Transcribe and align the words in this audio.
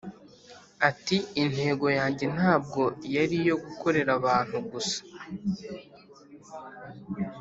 ati: 0.89 1.17
“intego 1.43 1.85
yanjye 1.99 2.25
ntabwo 2.35 2.81
yari 3.15 3.35
iyo 3.43 3.55
gukorera 3.63 4.11
abantu 4.19 4.55
gusa, 4.71 4.99